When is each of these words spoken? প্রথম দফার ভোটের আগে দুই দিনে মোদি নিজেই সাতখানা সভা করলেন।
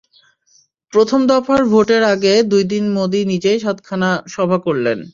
প্রথম 0.93 1.19
দফার 1.27 1.61
ভোটের 1.71 2.03
আগে 2.13 2.33
দুই 2.51 2.63
দিনে 2.71 2.89
মোদি 2.97 3.21
নিজেই 3.31 3.57
সাতখানা 3.59 4.09
সভা 4.27 4.57
করলেন। 4.65 4.99